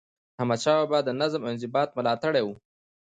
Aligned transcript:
احمدشاه 0.39 0.77
بابا 0.81 0.99
د 1.03 1.09
نظم 1.21 1.41
او 1.43 1.51
انضباط 1.51 1.89
ملاتړی 1.97 2.41
و. 2.45 2.49